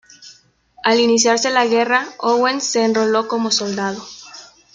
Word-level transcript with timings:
Al 0.83 0.99
iniciarse 0.99 1.51
la 1.51 1.67
guerra, 1.67 2.07
Owen 2.21 2.59
se 2.59 2.83
enroló 2.83 3.27
como 3.27 3.51
soldado. 3.51 4.03